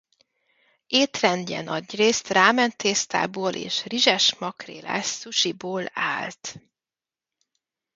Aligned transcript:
Étrendje 0.87 1.61
nagyrészt 1.61 2.27
rámen 2.27 2.71
tésztából 2.77 3.53
és 3.53 3.83
rizses-makrélás 3.85 5.05
szusiból 5.05 5.85
állt. 5.93 6.61